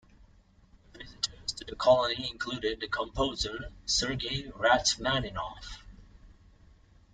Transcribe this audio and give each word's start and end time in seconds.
Visitors 0.97 1.51
to 1.53 1.63
the 1.63 1.75
colony 1.75 2.27
included 2.31 2.79
the 2.79 2.87
composer 2.87 3.69
Sergei 3.85 4.49
Rachmaninoff. 4.55 5.83